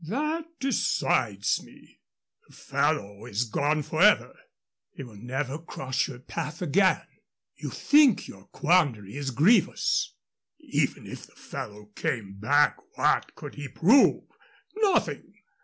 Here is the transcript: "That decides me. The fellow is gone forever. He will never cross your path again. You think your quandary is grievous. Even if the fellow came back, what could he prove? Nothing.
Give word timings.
"That 0.03 0.59
decides 0.59 1.61
me. 1.61 2.01
The 2.47 2.55
fellow 2.55 3.27
is 3.27 3.43
gone 3.43 3.83
forever. 3.83 4.35
He 4.89 5.03
will 5.03 5.15
never 5.17 5.59
cross 5.59 6.07
your 6.07 6.17
path 6.17 6.59
again. 6.59 7.05
You 7.55 7.69
think 7.69 8.27
your 8.27 8.45
quandary 8.47 9.15
is 9.15 9.29
grievous. 9.29 10.15
Even 10.57 11.05
if 11.05 11.27
the 11.27 11.35
fellow 11.35 11.85
came 11.95 12.39
back, 12.39 12.77
what 12.95 13.35
could 13.35 13.53
he 13.53 13.67
prove? 13.67 14.23
Nothing. 14.77 15.35